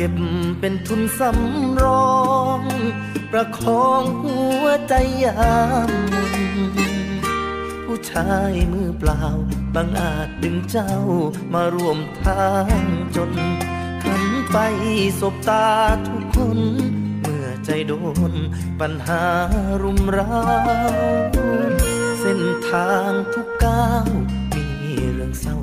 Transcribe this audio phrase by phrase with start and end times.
[0.00, 0.14] ก็บ
[0.60, 2.14] เป็นทุนสำรอ
[2.58, 2.60] ง
[3.32, 5.52] ประคองหัวใจยา
[5.88, 5.90] ม
[7.84, 9.22] ผู้ชายมือเปล่า
[9.74, 10.92] บางอาจดึงเจ้า
[11.52, 12.82] มารวมทาง
[13.16, 13.30] จน
[14.04, 14.56] หันไป
[15.20, 15.68] สบตา
[16.06, 16.58] ทุกคน
[17.20, 17.92] เมื่อใจโด
[18.30, 18.32] น
[18.80, 19.22] ปัญหา
[19.82, 20.42] รุมร้า
[20.90, 20.92] ว
[22.20, 24.10] เส้นทางทุกก้าว
[24.54, 24.66] มี
[25.12, 25.58] เรื่องเศร้า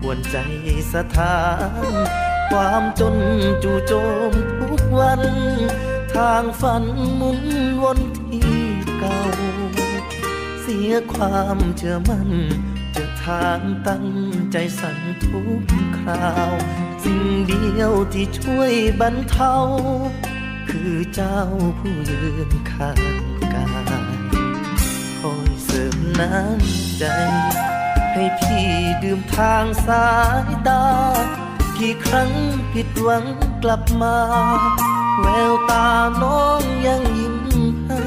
[0.00, 0.36] ควนใจ
[0.92, 1.36] สะท้า
[2.28, 3.16] น ความจน
[3.62, 3.92] จู่โจ
[4.30, 5.22] มทุกวัน
[6.14, 6.84] ทางฝัน
[7.16, 7.40] หมุน
[7.82, 8.54] วนที่
[8.98, 9.18] เก่า
[10.60, 12.30] เสียความเชื่อมั่น
[12.94, 14.06] จอทางตั้ง
[14.52, 15.62] ใจสั่นทุก
[15.98, 16.52] คราว
[17.02, 19.54] สิ่งเดียวที่ช่วยบรรเทา
[20.68, 21.38] คือเจ้า
[21.78, 23.00] ผู้ยืนข้าง
[23.54, 23.66] กา
[24.08, 24.20] ย
[25.64, 27.04] เสริมน้ำใจ
[28.12, 28.68] ให้พี่
[29.02, 30.08] ดื่มทางสา
[30.46, 30.84] ยตา
[31.80, 32.30] กี่ครั้ง
[32.72, 33.24] ผิดหวัง
[33.62, 34.16] กลับมา
[35.20, 35.86] แววตา
[36.22, 37.36] น้องยังยิ้ม
[37.86, 38.02] ให้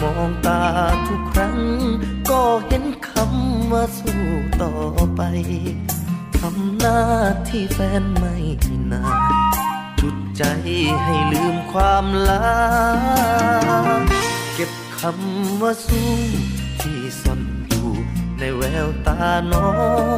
[0.00, 0.62] มองตา
[1.06, 1.58] ทุกครั้ง
[2.30, 4.22] ก็เห็นคำว่าสู้
[4.62, 4.74] ต่อ
[5.16, 5.20] ไป
[6.38, 7.00] ทำหน้า
[7.48, 8.36] ที่แฟนไม่
[8.92, 9.50] นาน
[10.00, 10.42] จุดใจ
[11.02, 12.48] ให้ลืมความลา
[14.54, 16.12] เก็บคำว่าสู้
[16.80, 17.88] ที่ซ่อนอยู่
[18.38, 19.18] ในแววตา
[19.52, 19.68] น้อ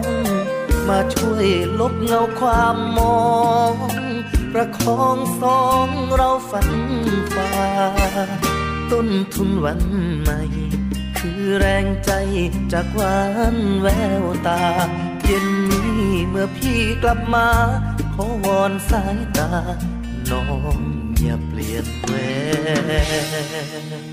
[0.03, 0.51] ง
[0.88, 1.48] มาช่วย
[1.81, 3.22] ลบเงาความมอ
[3.72, 3.75] ง
[4.53, 6.70] ประคองสองเราฝัน
[7.34, 7.50] ฝ่า
[8.93, 9.81] ต้นทุนวัน
[10.20, 10.41] ใหม่
[11.19, 12.10] คือแรงใจ
[12.72, 13.19] จากหวั
[13.54, 13.88] นแว
[14.22, 14.62] วตา
[15.25, 17.49] เย็นนี้เมื่อพี่กลับมา
[18.14, 19.50] ขอวอนสายตา
[20.31, 20.44] น้อ
[20.78, 20.81] ง
[21.20, 22.12] อย่าเปลี่ยนแว
[23.91, 24.12] น้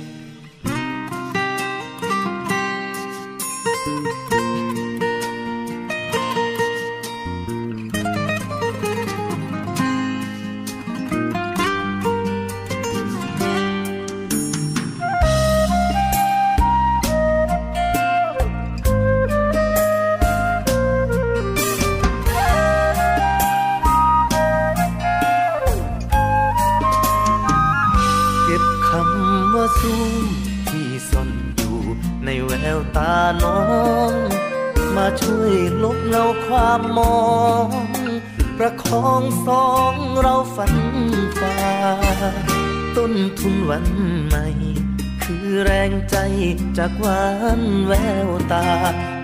[46.79, 47.23] จากวั
[47.59, 47.94] นแว
[48.28, 48.66] วตา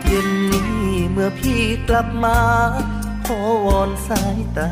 [0.05, 0.69] เย็นนี้
[1.11, 2.38] เมื่อพี่กลับมา
[3.27, 4.69] ขอวอนสายตา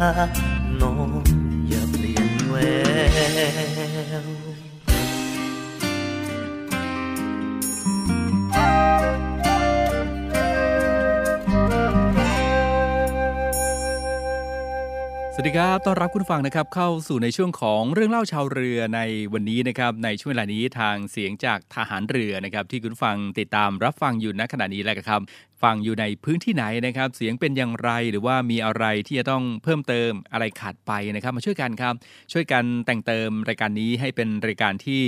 [15.43, 19.01] วัสดีครับ ต้อนรับคุณฟังนะครับเข้าสู่ในช่วงของเรื่องเล่าชาวเรือใน
[19.33, 25.21] วันนี้นะครับในช่วงเวลานี้ทางเสียงจากทหารเรือนะครับที่คุณฟังติดตามรับฟังอยู่ณขณะนี้แหละครับ
[25.63, 31.94] ฟังอยู่ในพื้นที่ไหนนะครับ เสียงเป็นอย่างไรหรือว่ามีอะไรที่จะต้องเพิ่มเติมอะไรขาดไปนะครับ มาช่วยกันครับ
[32.34, 35.02] ช่วยกันแต่งเติมรายการนี้ให้เป็นรายการที่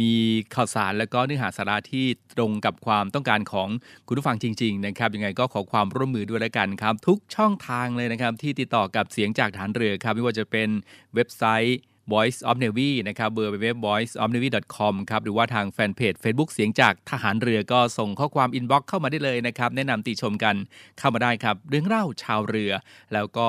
[0.00, 0.12] มี
[0.54, 2.06] ข่าวสารและก็เนื้อหาสาระที่
[2.36, 3.68] ตรงกับความต้องการของ
[4.06, 10.68] คุณผู้ฟังจริง ๆ นะครับยังไงก็ขอความร่วมมือด้วยแล้วกันครับ ทุกช่องทางเลยนะครับที่ติดต่อกับเสียงจากฐานเรือครับไม่ว่าจะเป็น
[11.14, 11.78] เว็บไซต์
[12.12, 20.56] Voice of Navy นะครับเบอร์เว็บ voiceofnavy.com ครับหรือว่าทางแฟนเพจ Facebook เสียงจากทหารเรือก็ส่งข้อความ inbox เข้ามาได้เลยนะครับ แนะนำติชมกัน
[20.98, 22.72] เข้ามาได้ครับ เรื่องเล่าชาวเรือ
[23.14, 23.48] แล้วก็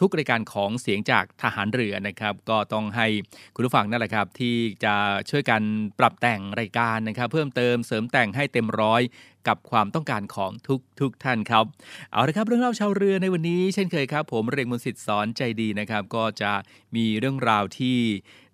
[0.00, 3.06] ทุกรายการของเสียงจากทหารเรือนะครับ ก็ต้องให้
[3.54, 4.94] คุณผู้ฟังนั่นแหละครับ ที่จะ
[5.30, 5.62] ช่วยกัน
[5.98, 9.02] ปรับแต่งรายการนะครับ เพิ่มเติมเสริมแต่งให้เต็มร้อย
[9.48, 11.64] กับความต้องการของทุกทุกท่านครับ
[12.12, 16.52] เอาละครับเรื่องเล่าชาวเรือในวันนี้ เช่นเคยครับ ผมเรียงมนสิทธิ์สอนใจดีนะครับ ก็จะ
[16.96, 17.98] มีเรื่องราวที่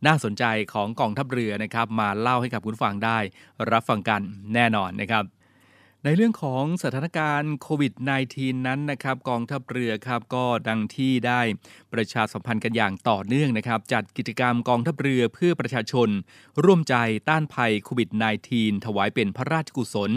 [0.06, 3.18] น่าสนใจของกองทัพเรือนะครับ มาเล่าให้กับคุณฟังได้
[3.72, 4.20] รับฟังกัน
[4.54, 5.24] แน่นอนนะครับ
[6.06, 7.92] ในเรื่องของสถานการณ์โควิด
[8.30, 11.40] -19 นั้นนะครับกองทัพเรือครับก็ดังที่ได้
[11.92, 16.08] ประชาสัมพันธ์กันอย่างต่อเนื่องนะครับ จัดกิจกรรมกองทัพเรือเพื่อประชาชน
[16.64, 16.94] ร่วมใจ
[17.28, 18.10] ต้านภัยโควิด
[18.48, 20.10] -19 ถวายเป็นพระราชกุศล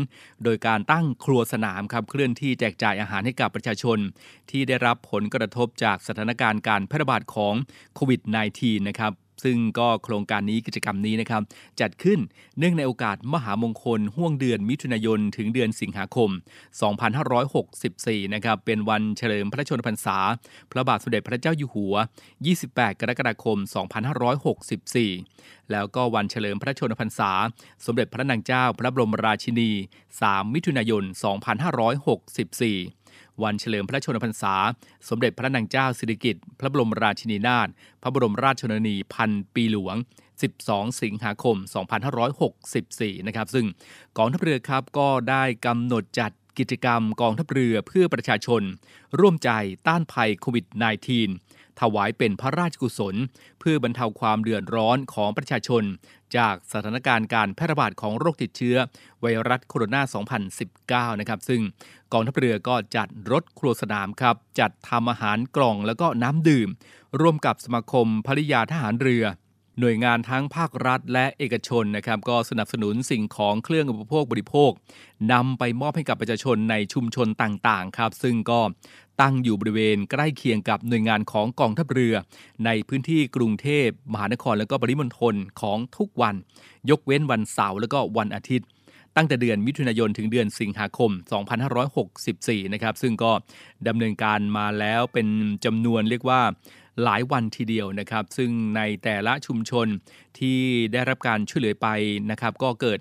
[0.44, 3.98] โดยการตั้งครัวสนามครับเคลื่อนที่แจกจ่ายอาหารให้กับประชาชน
[4.52, 7.54] ที่ได้รับผลกระทบจากสถานการณ์การแพร่ระบาดของ
[7.96, 8.22] โควิด
[8.56, 11.42] -19 นะครับ ซึ่งก็โครงการนี้กิจกรรมนี้นะครับ
[11.82, 12.20] จัดขึ้น
[12.60, 16.30] เนื่องในโอกาสมหามงคลห่วงเดือนมิถุนายน ถึงเดือนสิงหาคม
[17.52, 20.18] 2564 นะครับ เป็นวันเฉลิมพระชนมพรรษา
[20.72, 21.96] พระบาทสมเด็จพระเจ้าอยู่หัว
[22.48, 23.58] 28 กรกฎาคม
[24.46, 27.32] 2564 แล้วก็วันเฉลิมพระชนมพรรษา
[27.86, 29.72] สมเด็จพระนางเจ้าพระบรมราชินี
[30.14, 31.14] 3 มิถุนายน 2564
[33.44, 34.56] วันเฉลิมพระชนมพรรษา
[35.10, 37.68] สมเด็จพระนางเจ้าสิริกิติ์พระบรมราชินีนาถ
[38.02, 39.96] พระบรมราชชนนีพันปีหลวง
[40.48, 41.56] 12 สิงหาคม
[42.42, 43.66] 2564 นะครับ ซึ่ง
[44.18, 48.62] กองทัพเรือครับก็ได้กำหนดจัดกิจกรรมกองทัพเรือเพื่อประชาชน
[49.20, 49.50] ร่วมใจ
[49.88, 50.66] ต้านภัยโควิด
[51.24, 53.16] -19 ถวายเป็นพระราชกุศล
[53.60, 55.84] เพื่อบรรเทาความเดือดร้อนของประชาชน
[56.38, 58.78] จากสถานการณ์การแพร่ระบาดของโรคติดเชื้อ
[59.22, 61.62] ไวรัสโคโรนา 2019 นะครับ ซึ่ง
[62.14, 66.70] กองทัพเรือก็จัดรถครัวสนามครับ จัดทำอาหารกล่องแล้วก็น้ำดื่ม
[67.22, 69.24] ร่วมกับสมาคมภริยาทหารเรือ
[69.80, 74.72] หน่วยงานทั้งภาครัฐและเอกชนนะครับก็สนับสนุนสิ่งของเครื่องอุปโภคบริโภค
[75.32, 78.60] นำไปมอบให้กับประชาชนในชุมชนต่างๆครับ ซึ่งก็
[79.22, 82.16] ตั้งอยู่บริเวณใกล้เคียงกับหน่วยงานของกองทัพเรือ
[82.66, 86.36] ในพื้นที่กรุงเทพมหานครและก็ปริมณฑลของทุกวัน
[86.90, 88.68] ยกเว้นวันเสาร์และก็วันอาทิตย์
[89.16, 91.12] ตั้งแต่เดือนมิถุนายนถึงเดือนสิงหาคม
[91.92, 93.32] 2564 นะครับ ซึ่งก็
[93.88, 95.28] ดำเนินการมาแล้วเป็น
[95.66, 96.42] จำนวนเรียกว่า
[97.04, 99.88] หลายวันทีเดียวนะครับ ซึ่งในแต่ละชุมชน
[100.40, 100.60] ที่
[100.94, 101.88] ได้รับการช่วยเหลือไป
[102.32, 103.00] นะครับ ก็เกิด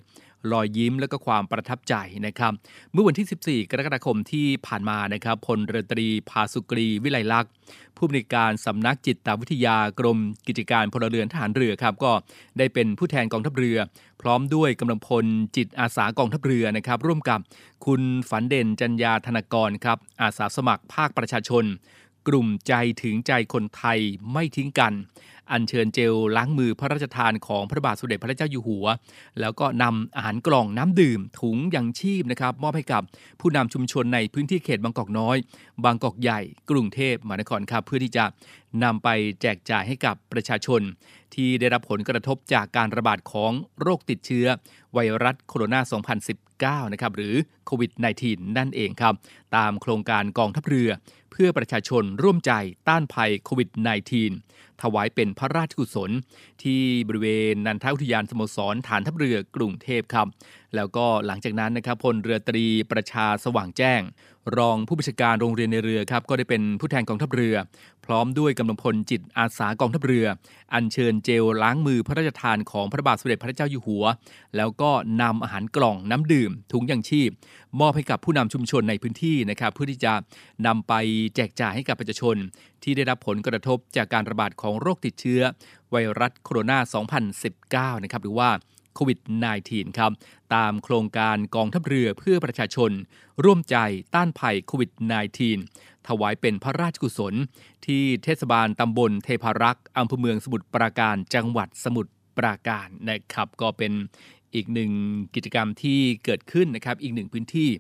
[0.52, 1.94] รอยยิ้มและก็ความประทับใจ
[2.26, 2.52] นะครับ
[2.93, 7.52] เมื่อวันที่ 14 กรกฎาคมที่ผ่านมานะครับพลเรือตรีภาสุกรีวิไลลักษณ์
[7.96, 12.12] ผู้บริการสำนักจิตวิทยากรมกิจการพลเรือนทหารเรือครับก็
[12.58, 13.78] ได้เป็นผู้แทนกองทัพเรือ
[14.22, 15.26] พร้อมด้วยกำลังพล
[15.56, 17.40] จิตอาสากองทัพเรือนะครับ ร่วมกับ
[17.87, 21.64] คุณฝันเด่นจัญญาธนกรครับอาสาสมัครภาคประชาชน
[22.28, 23.99] กลุ่มใจถึงใจคนไทย
[24.32, 24.93] ไม่ทิ้งกัน
[25.52, 28.87] อัญเชิญเจลล้างมือพระราชทานของพระบาทสมเด็จพระเจ้าอยู่หัว
[29.40, 33.02] แล้วก็นำอาหารกล่องน้ำดื่ม ถุงยังชีพนะครับมอบให้กับ
[33.40, 35.37] ผู้นำชุมชนในพื้นที่เขตบางกอกน้อย
[35.84, 36.40] บางกอกใหญ่
[36.70, 38.25] กรุงเทพมหานครครับเพื่อที่จะ
[38.84, 39.08] นำไป
[39.40, 40.81] แจกจ่ายให้กับประชาชน
[41.34, 44.46] ที่ได้รับผลกระทบจากการระบาดของโรคติดเชื้อ
[44.94, 45.81] ไวรัสโคโรนา
[46.87, 47.34] 2019 นะครับหรือ
[47.67, 47.90] โควิด
[48.25, 49.14] -19 นั่นเองครับ
[49.56, 50.90] ตามโครงการกองทัพเรือ
[51.36, 52.52] พื่อประชาชนร่วมใจ
[52.88, 53.68] ต้านภัยโควิด
[54.24, 56.10] -19 ถวายเป็นพระราชกุศล
[56.62, 60.26] ที่บริเวณนันทอุทยานสโมสรฐานทัพเรือกรุงเทพครับ
[60.76, 64.00] แล้วก็หลังจากนั้นนะครับพลเรือตรีประชาสว่างแจ้ง
[64.58, 67.56] รองผู้บัญชาการโรงเรียนในเรือครับก็ได้เป็นผู้แทนกองทัพเรือ
[68.06, 70.26] พร้อมด้วยกำลังพลจิตอาสากองทัพเรือ
[70.74, 74.04] อัญเชิญเจลล้างมือพระราชทานของพระบาทสมเด็จพระเจ้าอยู่หัว
[74.56, 74.90] แล้วก็
[75.22, 77.30] นำอาหารกล่องน้ำดื่ม ถุงยางชีพ
[77.80, 80.12] มอบให้กับผู้นำชุมชนในพื้นที่นะครับเพื่อที่จะ
[80.66, 80.92] นำไป
[81.37, 82.37] แจกจ่ายให้กับประชาชน
[82.82, 85.40] ที่ได้รับผลกระทบจากการระบาดของโรคติดเชื้อ
[85.90, 88.50] ไวรัสโคโรนา 2019 นะครับหรือว่า
[88.94, 89.19] โควิด
[89.58, 90.12] -19 ครับ
[90.55, 92.91] ตามโครงการกองทัพเรือเพื่อประชาชน
[93.44, 93.77] ร่วมใจ
[94.15, 94.91] ต้านภัยโควิด
[95.50, 97.34] -19 ถวายเป็นพระราชกุศล
[97.86, 103.93] ที่เทศบาลตำบลเทพารักษ์อำเภอเมืองสมุทรปราการจังหวัดสมุทรปราการนะครับก็เป็น
[104.55, 104.93] อีกหนึ่ง
[105.34, 107.70] กิจกรรมที่เกิดขึ้นนะครับอีกหนึ่งพื้นที่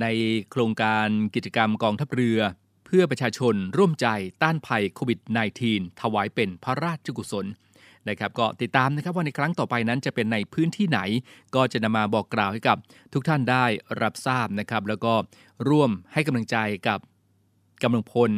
[0.00, 0.06] ใน
[0.50, 2.38] โครงการกิจกรรมกองทัพเรือ
[2.86, 4.06] เพื่อประชาชนร่วมใจ
[4.42, 5.20] ต้านภัยโควิด
[5.60, 7.46] -19 ถวายเป็นพระราชกุศล
[8.08, 11.00] นะครับก็ติดตามนะครับว่าในครั้งต่อไปนั้นจะเป็นในพื้นที่ไหน
[11.54, 12.76] ก็จะนำมาบอกกล่าวให้กับ
[13.12, 13.64] ทุกท่านได้
[14.02, 15.14] รับทราบนะครับ แล้วก็
[15.68, 16.56] ร่วมให้กำลังใจ
[16.88, 16.98] กับ
[17.82, 18.30] กำลังพล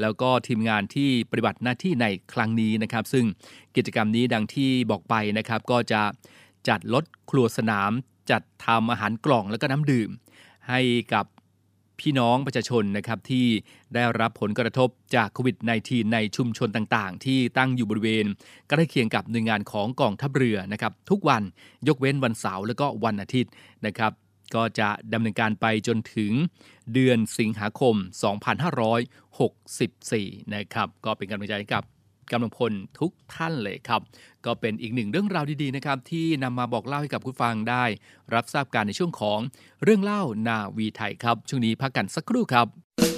[0.00, 3.24] แล้วก็ทีมงานที่ปฏิบัติหน้าที่ในครั้งนี้นะครับ ซึ่ง
[3.76, 6.02] กิจกรรมนี้ดังที่บอกไปนะครับ ก็จะ
[6.68, 7.90] จัดรถครัวสนาม
[8.30, 10.10] จัดทำอาหารกล่องแล้วก็น้ำดื่ม
[10.68, 10.80] ให้
[11.12, 11.26] กับ
[12.00, 13.46] พี่น้องประชาชนนะครับที่
[13.94, 18.26] ได้รับผลกระทบจากโควิด -19 ในชุมชนต่างๆ ที่ตั้งอยู่บริเวณ
[18.68, 21.42] ใกล้เคียงกับหน่วยงานของกองทัพเรือนะครับทุกวัน
[21.88, 23.52] ยกเว้นวันเสาร์และก็วันอาทิตย์
[23.86, 24.12] นะครับ
[24.54, 26.32] ก็จะดำเนินการไปจนถึง
[26.92, 27.94] เดือนสิงหาคม
[29.68, 31.82] 2564 นะครับ ก็เป็นกำลังใจกับ
[32.32, 34.00] กำลังพลทุกท่านเลยครับ
[34.44, 37.84] ก็เป็นอีกหนึ่งเรื่องราวดีๆนะครับที่นำมาบอกเล่าให้กับคุณฟังได้
[38.34, 39.38] รับทราบการในช่วงของ
[39.84, 43.15] เรื่องเล่านาวีไทยครับ ช่วงนี้พักกันสักครู่ครับ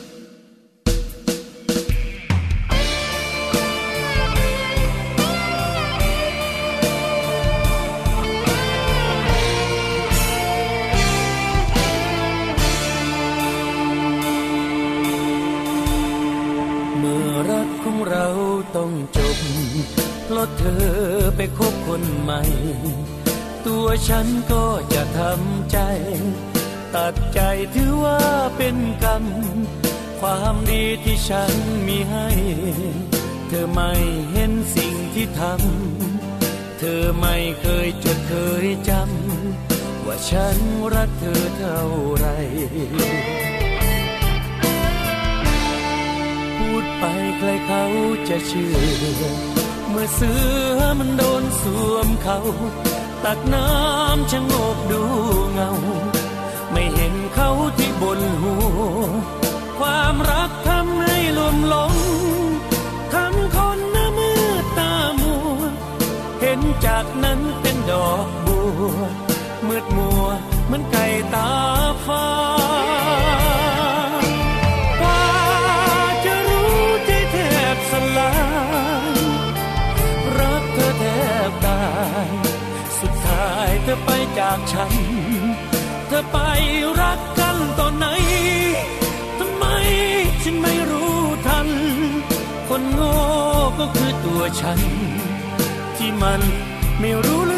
[18.76, 19.38] ต้องจบ
[20.25, 20.87] เพราะเธอ
[21.37, 22.42] ไปคบคนใหม่
[23.66, 25.78] ตัวฉันก็จะทำใจ
[26.94, 27.40] ตัดใจ
[27.75, 28.20] ถือว่า
[28.56, 29.25] เป็นกรรม
[30.20, 31.52] ความดีที่ฉัน
[31.88, 32.28] มีให้
[33.48, 33.92] เธอไม่
[34.32, 38.34] เห็นสิ่งที่ทำ เธอไม่เคยจดเค
[38.64, 40.56] ยจำ ว่าฉัน
[40.94, 41.82] รักเธอเท่า
[42.16, 42.26] ไร
[47.38, 47.85] ใครเขา
[48.28, 48.76] จะเชื่อ
[49.88, 50.33] เมื่อเสื
[50.78, 52.38] อมันโดนสวมเขา
[53.25, 55.02] ตักน้ำชะโงกดู
[55.52, 55.71] เงา
[56.73, 58.54] ไม่เห็นเขาที่บนหั
[59.00, 59.04] ว
[59.78, 61.95] ความรักทำให้ลวมหลง
[63.14, 64.30] ทำคนหน้ามื
[64.62, 65.61] ดตามัว
[66.40, 68.59] เห็นจากนั้นเป็นดอกบั
[68.92, 68.97] ว
[69.66, 70.25] มืดมัว
[70.66, 71.50] เหมือนไก่ตา
[72.07, 72.26] ฟ้า
[83.90, 84.92] ธอไปจากฉัน
[86.09, 86.37] เธอไป
[87.00, 88.07] รักกันตอนไหน
[89.38, 89.64] ทำไม
[90.42, 91.16] ฉันไม่รู้
[91.47, 91.68] ทัน
[92.68, 93.12] คนโง่
[93.78, 94.80] ก็คือตัวฉัน
[95.97, 96.40] ที่มัน
[97.00, 97.57] ไม่รู้เรื่อ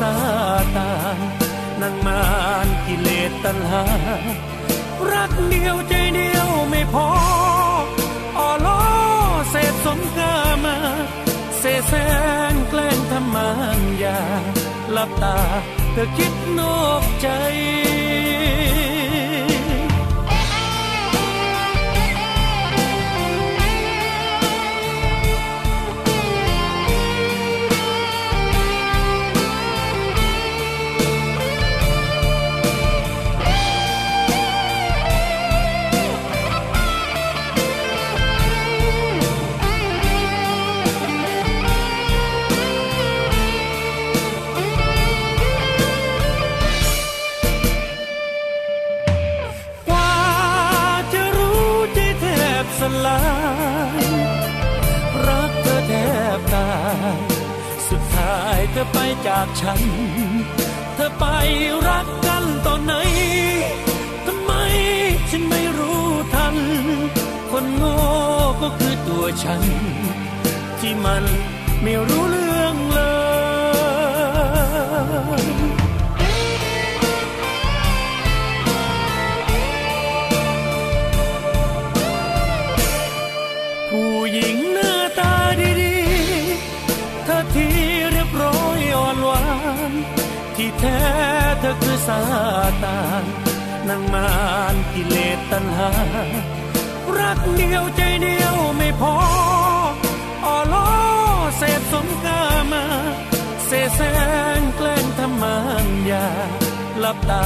[0.00, 0.14] ซา
[0.76, 1.18] ตาน
[1.80, 2.22] นางมา
[2.66, 3.84] รกิเลสตัณหา
[5.12, 7.08] รักเดียวใจเดียวไม่พอ
[8.38, 8.82] อ้อล้อ
[9.50, 10.76] เศษสมกามา
[11.58, 12.08] เสแสร้
[12.50, 14.20] งแกล้งทำมันยา
[14.92, 15.38] หลับตา
[15.92, 17.28] เธอคิดนอกใจ
[91.80, 92.20] คือซา
[92.84, 93.24] ตาน
[93.88, 94.28] นางมา
[94.72, 95.90] รกิเลสตัณหา
[97.18, 99.14] รักเดียวใจเดียวไม่พอ
[100.44, 100.88] อ่อล้อ
[101.56, 102.42] เสพสมกา
[102.72, 102.84] มา
[103.66, 104.12] เสแสร้
[104.58, 106.28] งแกล้งทำมันยา
[107.00, 107.44] หลับตา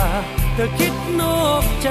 [0.55, 1.91] เธอคิดนอกใจ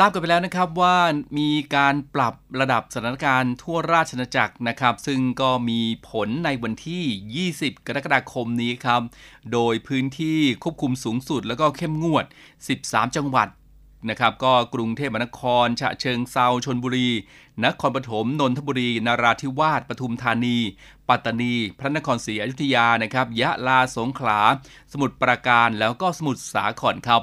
[0.00, 0.98] ทราบกันไปแล้วนะครับว่า
[1.38, 9.00] มีการปรับระดับสถานการณ์ทั่วราชนาจักรนะครับ ซึ่งก็มีผลในวันที่ 20 กรกฎาคมนี้ครับ
[9.52, 12.24] โดยพื้นที่ควบคุมสูงสุดแล้วก็เข้มงวด
[12.70, 13.48] 13 จังหวัด
[14.10, 17.08] นะครับ ก็กรุงเทพมหานคร ฉะเชิงเซาชนบุรี
[17.64, 20.56] นครปฐมนนทบุรี นาราธิวาสปทุมธานี
[21.08, 24.40] ปัตตานี พระนครศรีอยุธยานะครับ ยะลาสงขลา
[24.92, 27.22] สมุทรปราการแล้วก็สมุทรสาครครับ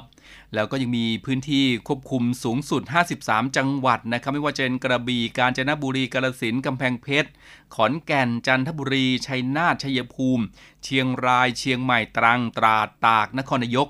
[0.56, 2.82] แล้วก็ยังมีพื้นที่ควบคุมสูงสุด
[3.20, 7.30] 53 จังหวัดนะครับ ไม่ว่าจะเป็นกระบี่ กาญจนบุรี กาฬสินธุ์ กำแพงเพชร
[7.74, 10.44] ขอนแก่น จันทบุรี ชัยนาท ชัยภูมิ
[10.84, 13.88] เชียงราย เชียงใหม่ ตรัง ตราด ตาก นครนายก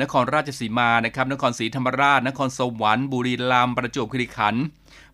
[0.00, 4.64] นครราชสีมา นะครับ นครศรีธรรมราช นครสวรรค์ บุรีรัมย์ ประจวบคีรีขันธ์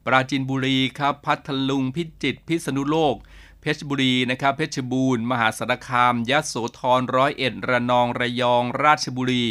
[0.05, 3.17] ปราจีนบุรี ครับ พัทลุง พิจิตร พิษณุโลก
[3.61, 9.45] เพชรบุรี นะครับ เพชรบูรณ์ มหาสารคาม ยะโสธร ร้อยเอ็ด ระนอง ระยอง ราชบุรี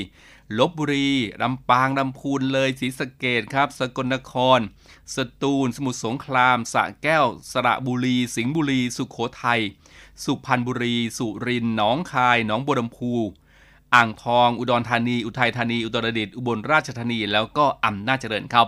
[0.60, 1.10] ลบบุรี
[1.42, 4.60] ลำปางลำพูนเลยศรีสะเกดครับ สกลนคร
[5.16, 9.62] สตูล สมุทรสงครามสระแก้ว สระบุรี สิงห์บุรี สุขโขทัย
[10.24, 13.14] สุพรรณบุรี สุรินทร์หนองคาย หนองบัวลำพู
[13.96, 18.68] อ่างทอง อุดรธานี อุทัยธานี อุตรดิตถ์อุบลราชธานี แล้วก็อำนาจเจริญครับ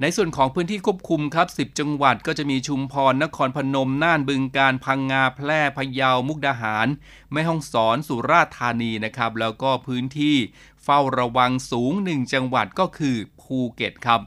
[0.00, 6.86] ในส่วนของพื้นที่ควบคุมครับ 10 จังหวัดก็จะมีชุมพร นครพนม น่าน บึงการ พังงา แพร่ พะเยา มุกดาหาร
[7.32, 10.36] แม่ฮ่องสอน สุราษฎร์ธานีนะครับ แล้วก็พื้นที่
[10.84, 14.20] เฝ้าระวังสูง 1 จังหวัดก็คือภูเก็ตครับ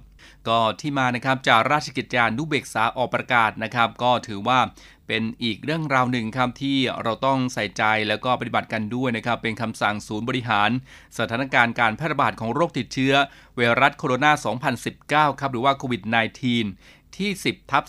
[0.49, 4.59] ก็ที่มานะครับจากราชกิจจานุเบกษาออกประกาศนะครับ ก็ถือว่า
[5.07, 10.69] เป็นอีกเรื่องราวหนึ่งครับที่เราต้องใส่ใจแล้วก็ปฏิบัติกันด้วยนะครับ เป็นคำสั่งศูนย์บริหาร
[11.17, 13.13] สถานการณ์การแพร่ระบาดของโรคติดเชื้อ
[13.55, 16.01] ไวรัสโคโรนา 2019 ครับหรือว่าโควิด
[16.59, 17.83] -19 ที่ 10ทับ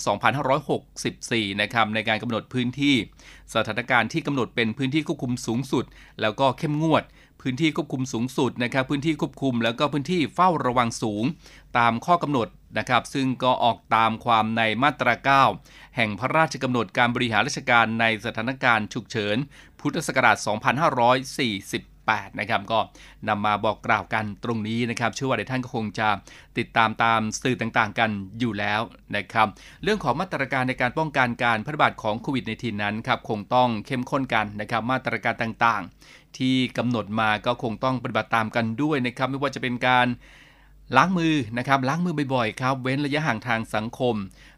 [0.78, 2.94] 2564 นะครับในการกำหนดพื้นที่
[3.54, 5.84] สถานการณ์ที่กำหนดเป็นพื้นที่ควบคุมสูงสุด
[6.20, 7.02] แล้วก็เข้มงวด
[7.42, 11.24] พื้นที่ควบคุมสูงสุดนะครับ พื้นที่ควบคุมแล้วก็พื้นที่เฝ้าระวังสูง
[11.78, 19.36] ตามข้อกำหนดนะครับ ซึ่งก็ออกตามความในมาตรา 9 แห่งพระราชกำหนดการบริหารราชการในสถานการณ์ฉุกเฉิน
[19.80, 22.80] พุทธศักราช 2548 นะครับ ก็
[23.28, 26.08] นำมาบอกกล่าวกันตรงนี้นะครับ เชื่อว่าหลายท่านก็คงจะ
[26.58, 28.80] ติดตามตามสื่อต่างๆ กันอยู่แล้ว
[29.16, 29.48] นะครับ
[29.82, 40.06] เรื่องของมาตรการในการป้องกันการแพร่ระบาดของโควิดในทีนั้นครับ คงต้องเข้มข้นกันนะครับ มาตรการต่างๆ ที่กำหนดมาก็คงต้องปฏิบัติตามกันด้วยนะครับไม่ว่าจะเป็นการ
[40.96, 44.14] ล้างมือนะครับล้างมือบ่อยๆครับ เว้นระยะห่างทางสังคม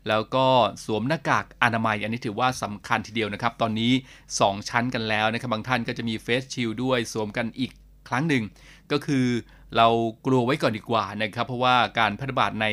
[0.09, 0.47] แล้วก็
[0.85, 3.93] สวมหน้ากากอนามัย อันนี้ถือว่าสำคัญทีเดียวนะครับ ตอนนี้
[4.31, 7.71] 2 ชั้นกันแล้วนะครับบางท่านก็จะมีเฟสชิลด้วยสวมกันอีก
[8.09, 8.43] ครั้งหนึ่ง
[8.93, 9.27] ก็คือ
[9.77, 9.89] เรา
[10.27, 12.67] กลัวไว้ก่อนดีกว่านะครับ เพราะว่าการแพร่ระบาดใน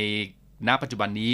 [0.67, 1.31] ณปัจจุบันนี้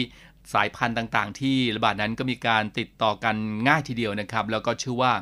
[0.54, 3.36] สายพันธุ์ต่างๆ ที่ระบาดนั้นก็มีการติดต่อกัน
[3.68, 5.14] ง่ายทีเดียวนะครับ แล้วก็เชื่อว่า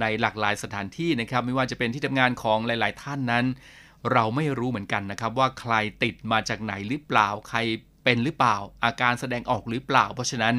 [0.00, 3.44] ในหลากหลายสถานที่นะครับ ไม่ว่าจะเป็นที่ทำงานของหลาย ๆ ท่านนั้น
[4.12, 7.58] เราไม่รู้เหมือนกันนะครับ ว่าใครติดมาจากไหนหรือเปล่า ใคร
[8.04, 10.54] เป็นหรือเปล่า อาการแสดงออกหรือเปล่า เพราะฉะนั้น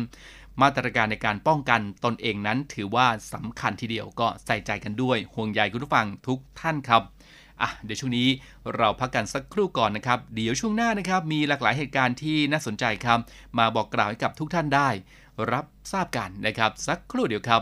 [0.62, 7.02] มาตรการในการป้องกันตนเองนั้นถือว่าสำคัญทีเดียวก็ใส่ใจกันด้วยห่วงใยคุณผู้ฟังทุกท่านครับ
[7.62, 8.28] อะเดี๋ยวช่วงนี้
[8.76, 13.20] เราพักกันสักครู่ก่อนนะครับ เดี๋ยวช่วงหน้านะครับ มีหลากหลายเหตุการณ์ที่น่าสนใจครับ
[13.58, 14.90] มาบอกกล่าวให้กับทุกท่านได้
[15.52, 17.62] รับทราบกันนะครับ สักครู่เดียวครับ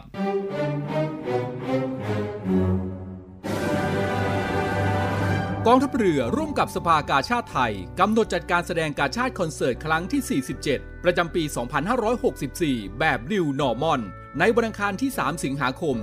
[5.68, 11.44] กองทัพเรือร่วมกับสภากาชาติไทย กำหนดจัดการแสดงกาชาติคอนเสิร์ตครั้งที่ 47 ประจำปี
[12.22, 14.02] 2564 แบบ New Normal
[14.40, 15.96] ในวันอังคารที่ 3 สิงหาคม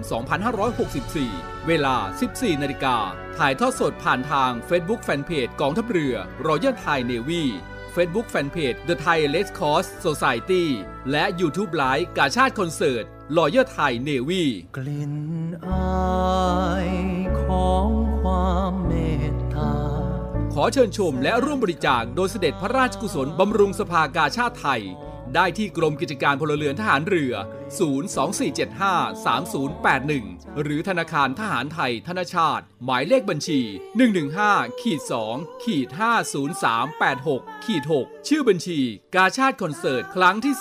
[0.81, 1.97] 2564 เวลา
[2.31, 2.97] 14 นาฬิกา
[3.39, 6.15] ถ่ายทอดสดผ่านทาง Facebook Fanpage กองทัพเรือ
[6.47, 7.45] Royal Thai Navy
[7.95, 10.65] Facebook Fanpage The Thai Red Cross Society
[11.11, 13.05] และ YouTube Live กาชาดคอนเสิร์ต
[13.39, 14.45] Royal Thai Navy
[14.77, 15.15] กลิ่น
[15.67, 15.89] อา
[16.89, 16.91] ย
[17.43, 17.89] ของ
[18.21, 18.93] ความเม
[19.31, 19.75] ตตา
[20.55, 24.83] ขอเชิญชมและร่วมบริจาคโดยเสด็จพระราชกุศลบำรุงสภากาชาติไทย
[25.35, 27.33] ได้ที่กรมกิจการพลเรือนทหารเรือ
[27.77, 33.61] 024753081 หรือธนาคารทหารไทยธนชาติ หมายเลขบัญชี
[34.21, 35.01] 115ขีด
[35.33, 35.89] 2ขีด
[36.97, 38.81] 50386ขีด6ชื่อบัญชี
[39.15, 40.55] กาชาติคอนเสิร์ต ครั้งที่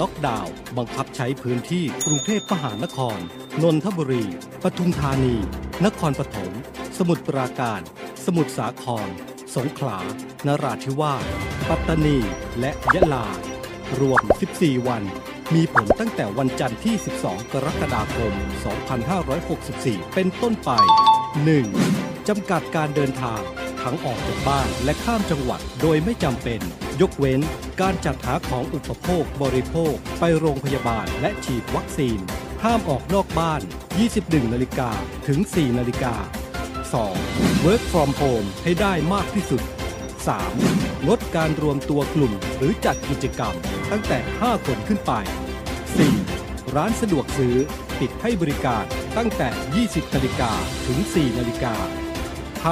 [0.00, 3.18] ล็อกดาวน์บังคับใช้พื้นที่กรุงเทพมหานคร
[3.62, 4.24] นนทบุรี
[4.62, 5.36] ปทุมธานี
[5.84, 6.52] นครปฐม
[6.98, 7.80] สมุทรปราการ
[8.24, 9.08] สมุทรสาคร
[9.56, 10.00] สงขลา
[10.46, 11.24] นราธิวาส
[11.68, 12.18] ปัตตานี
[12.60, 13.26] และยะลา
[14.00, 14.22] รวม
[14.54, 15.04] 14 วัน
[15.54, 18.32] มีผลตั้งแต่วันจันทร์ที่ 12 กรกฎาคม
[19.64, 20.70] 2564 เป็นต้นไป
[21.50, 22.28] 1.
[22.28, 23.40] จำกัดการเดินทาง
[23.82, 26.60] ทั้งออกจากบ้านและข้ามจังหวัดโดยไม่จำเป็น
[27.00, 27.40] ยกเว้น
[27.80, 32.18] การจัดหาของอุปโภคบริโภค ไปโรงพยาบาลและฉีดวัคซีน
[32.64, 33.60] ห้ามออกนอกบ้าน
[34.06, 34.90] 21 นาฬิกา
[35.28, 36.14] ถึง 4 นาฬิกา
[36.90, 37.64] 2.
[37.66, 39.62] Work from home ให้ได้มากที่สุด
[40.34, 41.06] 3.
[41.06, 43.54] งดการรวมตัวกลุ่มหรือจัดกิจกรรม
[43.90, 45.12] ตั้งแต่ 5 คนขึ้นไป
[45.98, 46.74] 4.
[46.76, 47.56] ร้านสะดวกซื้อ
[48.00, 48.84] ปิดให้บริการ
[49.16, 49.48] ตั้งแต่
[49.84, 50.52] 20 นาฬิกา
[50.86, 51.74] ถึง 4 นาฬิกา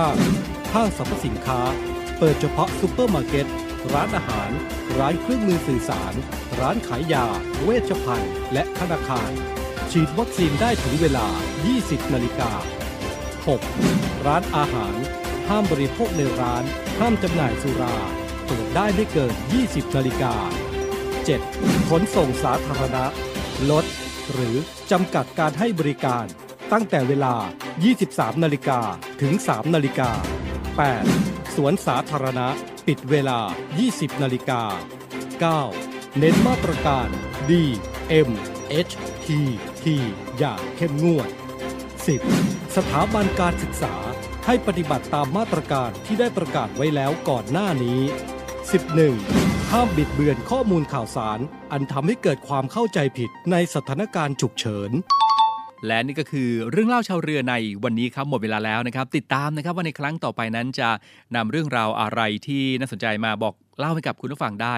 [0.09, 0.75] 5.
[0.75, 1.61] ห้างสรรพสินค้า
[2.19, 3.47] เปิดเฉพาะซูเปอร์มาร์เก็ต
[3.93, 4.51] ร้านอาหาร
[4.99, 6.15] ร้านเครื่องมือสื่อสาร
[6.61, 7.27] ร้านขายยา
[7.65, 9.31] เวชภัณฑ์ และธนาคาร
[9.91, 11.27] ฉีดวัคซีนได้ถึงเวลา
[11.71, 12.51] 20 นาฬิกา
[13.59, 14.27] 6.
[14.27, 14.95] ร้านอาหาร
[15.49, 16.65] ห้ามบริโภคในร้าน
[16.99, 17.97] ห้ามจำหน่ายสุรา
[18.47, 20.35] เปิดได้ไม่เกิน 20 นาฬิกา
[21.13, 21.89] 7.
[21.89, 23.05] ขนส่งสาธารณะ
[23.71, 23.85] ลด
[24.33, 24.57] หรือ
[24.91, 26.25] จำกัดการให้บริการ
[26.73, 27.35] ตั้งแต่เวลา
[27.91, 28.81] 23 นาฬิกา
[29.23, 30.11] ถึง 3 นาฬิกา
[30.83, 31.57] 8.
[31.57, 32.49] สวนสาธารณะ
[32.91, 33.41] ปิดเวลา
[33.83, 34.63] 20 นาฬิกา
[35.61, 36.19] 9.
[36.19, 37.09] เน้นมาตรการ
[37.51, 37.53] D
[38.29, 38.31] M
[38.89, 38.93] H
[39.25, 39.29] T
[39.83, 39.85] T
[40.39, 41.29] อย่างเข้มงวด
[42.03, 42.77] 10.
[42.77, 43.95] สถาบันการศึกษา
[44.47, 48.01] ให้ปฏิบัติตามมาตรการที่ได้ประกาศไว้แล้วก่อนหน้านี้
[48.87, 49.73] 11.
[49.73, 51.39] ห้ามบิดเบือนข้อมูลข่าวสาร
[51.73, 54.91] อันทำให้เกิดความเข้าใจผิดในสถานการณ์ฉุกเฉิน
[55.87, 60.89] และนี่ก็คือเรื่องเล่าชาวเรือในวันนี้ครับหมดเวลาแล้วนะครับ ติดตามนะครับว่าในครั้งต่อไปนั้นจะ
[61.37, 64.77] นำเรื่องราวอะไรที่น่าสนใจมาบอก เล่าให้กับคุณผู้ฟังได้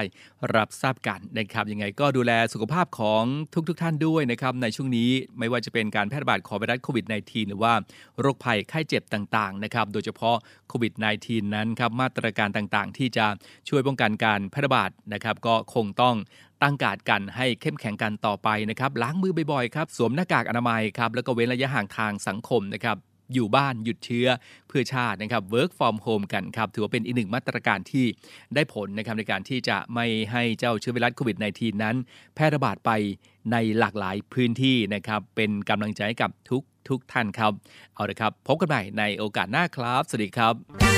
[0.55, 7.73] รับทราบกันนะครับยังไงก็ดูแลสุขภาพของทุกๆทท่านด้วยนะครับในช่วงนี้ไม่ว่าจะเป็นการแพร่ระบาดของไวรัสโควิด -19 หรือว่า
[8.19, 10.35] โรคภัยไข้เจ็บต่างๆนะครับโดยเฉพาะ
[10.67, 13.25] โควิด -19 นั้นครับมาตรการต่างๆ ที่จะ
[13.69, 16.15] ช่วยป้องกันการแพร่ระบาดนะครับก็คงต้อง
[16.61, 22.97] ตั้งการดกันให้เข้มแข็งกันต่อไปนะครับล้างมือบ่อยๆครับสวมหน้ากากอนามัยครับแล้วก็เว้นระยะห่างทางสังคมนะครับ
[23.33, 24.27] อยู่บ้านหยุดเชื้อ
[24.67, 28.05] เพื่อชาตินะครับ work from home กันครับ ถือว่าเป็นอีกหนึ่งมาตรการที่
[28.55, 31.95] ได้ผลนะครับในการที่จะไม่ให้เจ้าเชื้อไวรัสโควิด -19 นั้น
[32.35, 32.91] แพร่ระบาดไป
[33.51, 37.51] ในหลากหลายพื้นที่นะครับ เป็นกำลังใจให้กับทุกทุกท่านครับ
[37.95, 40.96] เอาละครับ พบกันใหม่ในโอกาสหน้าครับ สวัสดีครับ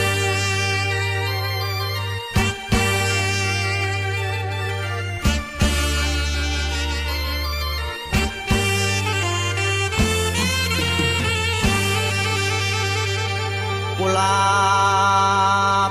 [14.00, 14.40] กุหลา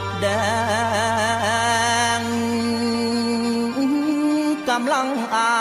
[0.01, 0.27] บแด
[2.19, 2.21] ง
[4.69, 5.55] กำลังอา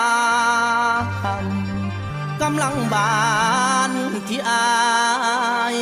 [1.44, 1.46] ม
[2.42, 3.18] กำลังบา
[3.90, 3.92] น
[4.30, 4.68] ที่อา
[5.76, 5.78] ย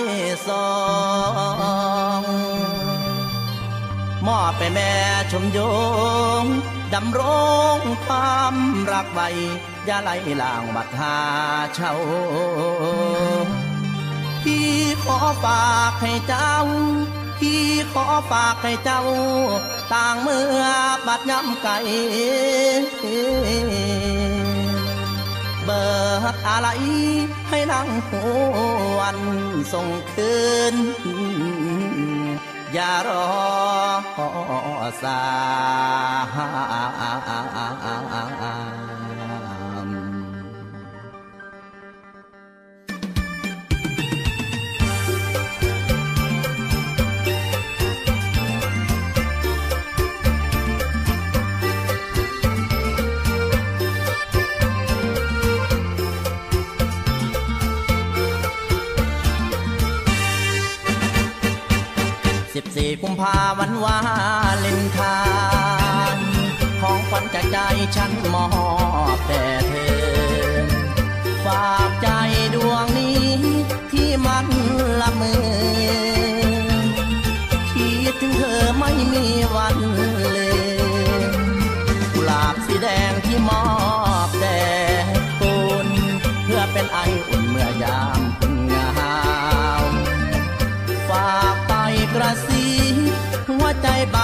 [0.48, 0.72] สอ
[2.22, 2.24] ง
[4.28, 4.92] มอบไปแม่
[5.32, 5.60] ชมโย
[6.44, 6.46] ง
[6.94, 7.22] ดำร
[7.76, 8.56] งความ
[8.92, 9.30] รักไว้
[9.86, 10.10] อย่าไหล
[10.42, 11.18] ล่างบัดหา
[11.76, 11.94] เช่า
[14.46, 14.72] พี่
[15.04, 16.56] ขอฝากให้เจ้า
[17.40, 19.02] พี่ขอฝากให้เจ้า
[19.94, 20.64] ต่างเมื่อ
[21.08, 21.78] บัดย่ำไก่
[25.64, 25.86] เบิ
[26.34, 26.68] ดอะไร
[27.50, 28.24] ให้นั่งหั
[29.00, 29.18] วัน
[29.74, 30.36] ส่งคื
[30.74, 30.76] น
[32.74, 33.28] อย่ารอ
[35.04, 35.22] สา
[38.94, 38.95] ย
[62.56, 63.98] 14 กุมภาวันวา
[64.60, 65.20] เลนทา
[66.16, 66.18] น
[66.82, 67.58] ของขวัญจากใจ
[67.96, 68.48] ฉันมอ
[69.16, 69.96] บแต่เธอ
[71.46, 72.08] ฝากใจ
[72.56, 73.30] ดวงนี้
[73.92, 74.48] ที่มัน
[75.02, 75.36] ละเมอ
[77.72, 79.78] คิดถึงเธอไม่มีวัน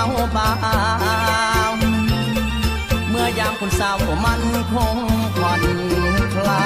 [0.08, 0.76] วเบาเบา
[3.10, 3.92] เมื่อยามคุณเศร้า
[4.24, 4.98] มันคง
[5.38, 5.62] ผ่อน
[6.36, 6.66] คลา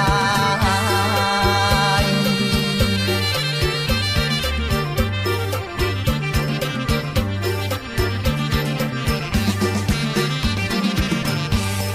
[2.02, 2.04] ย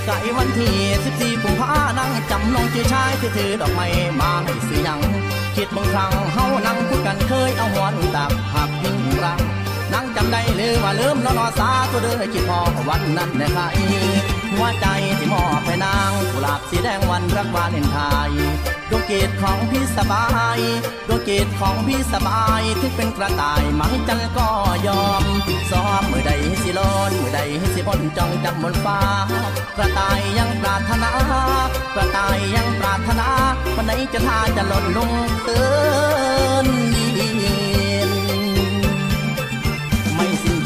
[0.05, 0.75] ไก่วันที่
[1.37, 3.87] 14กุมภานั่งจำลองเจ้าชายที่ถือดอกไม้
[4.19, 4.99] มาให้สิยัง
[5.55, 13.63] คิดบางครั้งเฮานั่งคุยกันเคยเอาหัวนตักหักพิงรังำได้หรือว่าลืมแล้วนอสาตัวเด้อคิดพอวันนั้นแน่ใคร
[14.51, 14.85] หัวใจ
[15.19, 18.39] ที่มอบให้นางกุหลาบสีแดงวันรักวาเลนไทน์
[18.89, 20.25] ดวงเกตของพี่สบา
[20.57, 20.59] ย
[21.07, 24.49] ดวงเกตของพี่สบายถึงเป็นกระต่ายมังจันก็
[24.87, 25.23] ยอม
[25.71, 26.31] ซ้อมมือใด
[26.63, 26.79] สิโล
[27.09, 27.41] นมือใด
[27.75, 28.99] สิบนจ้องจำบนฟ้า
[29.77, 31.11] กระต่ายยังปรารถนา
[31.95, 33.29] กระต่ายยังปรารถนา
[33.75, 35.11] วันไหนจะทาจะหล่นลง
[35.43, 35.61] เตื
[36.45, 37.27] อนดิ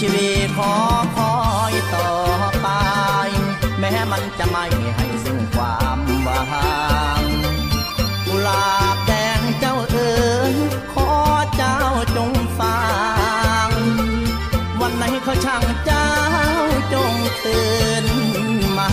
[0.07, 0.73] ชีวิตขอ
[1.17, 1.35] คอ
[1.71, 2.09] ยต่อ
[2.61, 2.67] ไป
[3.79, 4.65] แม้มันจะไม่
[4.95, 6.41] ให้ซึ่งความหวั
[7.19, 7.21] ง
[8.25, 10.15] กุหลาบแดงเจ้าเอ๋
[10.53, 10.55] ย
[10.93, 11.09] ขอ
[11.57, 11.77] เจ้า
[12.17, 12.79] จงฟั
[13.67, 13.69] ง
[14.81, 16.09] วันไหนเขาช่างเจ้า
[16.93, 17.13] จง
[17.45, 18.05] ตื่น
[18.77, 18.91] มา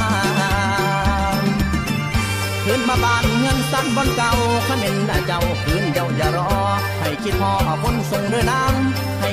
[2.65, 4.33] คืคืนมาบานเงินสั้นบนเก่า
[4.67, 4.97] ขมิ้น
[5.27, 6.53] เจ้าคืนเจ้าอย่ารอ
[7.01, 8.75] ให้คิดพอคนส่งเดือนาง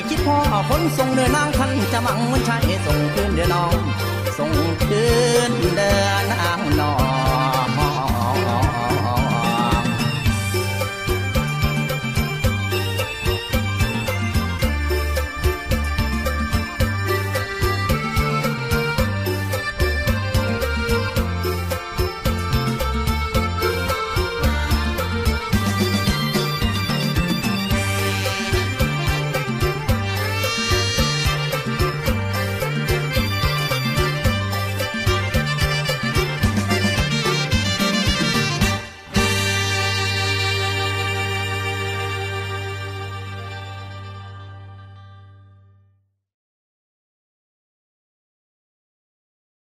[0.09, 0.37] คิดพ่อ
[0.69, 3.75] คนส่งเดือนางคันจะมังมันใช้ส่งคืนเดือนน้อง
[4.37, 4.51] ส่ง
[4.85, 5.03] คื
[5.49, 6.93] นเดือนนางน้อ
[7.27, 7.28] ง